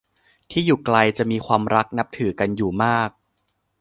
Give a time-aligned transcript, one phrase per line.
[0.51, 3.09] ที่อยู่ไกลจะมีความรักนับถือกันอยู่มาก